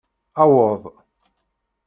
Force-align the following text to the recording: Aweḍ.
Aweḍ. 0.41 0.83